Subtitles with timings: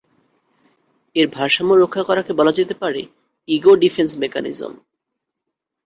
[1.15, 3.01] এর ভারসাম্য রক্ষা করাকে বলা যেতে পারে
[3.47, 4.73] ইগো ডিফেন্স মেকানিজম।